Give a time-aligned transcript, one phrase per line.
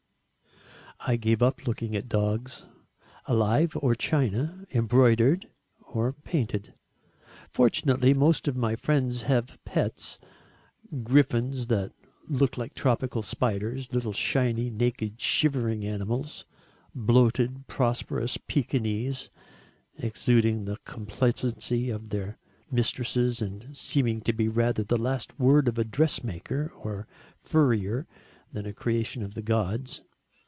[1.07, 2.63] I gave up looking at dogs,
[3.25, 5.49] alive or china, embroidered
[5.81, 6.75] or painted.
[7.49, 10.19] Fortunately most of my friends have "pets,"
[11.03, 11.91] griffons that
[12.29, 16.45] look like tropical spiders, little shiny naked shivering animals,
[16.93, 19.29] bloated prosperous Pekineses,
[19.97, 22.37] exuding the complacency of their
[22.71, 27.07] mistresses and seeming to be rather the last word of a dressmaker, or a
[27.39, 28.05] furrier,
[28.53, 30.03] than a creation of the Gods.